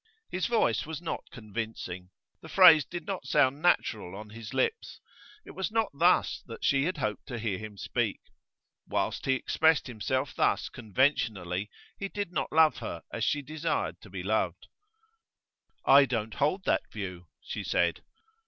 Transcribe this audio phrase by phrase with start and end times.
[0.31, 2.09] His voice was not convincing;
[2.41, 4.99] the phrase did not sound natural on his lips.
[5.45, 8.19] It was not thus that she had hoped to hear him speak.
[8.87, 11.69] Whilst he expressed himself thus conventionally
[11.99, 14.69] he did not love her as she desired to be loved.
[15.85, 18.01] 'I don't hold that view,' she said.